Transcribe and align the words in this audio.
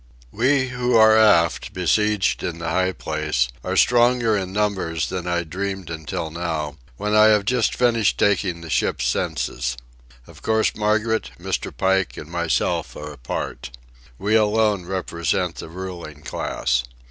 We 0.31 0.69
who 0.69 0.95
are 0.95 1.15
aft, 1.15 1.73
besieged 1.73 2.41
in 2.41 2.57
the 2.57 2.69
high 2.69 2.91
place, 2.91 3.49
are 3.63 3.77
stronger 3.77 4.35
in 4.35 4.51
numbers 4.51 5.09
than 5.09 5.27
I 5.27 5.43
dreamed 5.43 5.91
until 5.91 6.31
now, 6.31 6.77
when 6.97 7.13
I 7.15 7.25
have 7.25 7.45
just 7.45 7.75
finished 7.75 8.17
taking 8.17 8.61
the 8.61 8.69
ship's 8.71 9.05
census. 9.05 9.77
Of 10.25 10.41
course 10.41 10.75
Margaret, 10.75 11.29
Mr. 11.39 11.71
Pike, 11.71 12.17
and 12.17 12.31
myself 12.31 12.95
are 12.95 13.11
apart. 13.11 13.77
We 14.17 14.33
alone 14.33 14.87
represent 14.87 15.57
the 15.57 15.69
ruling 15.69 16.23
class. 16.23 16.83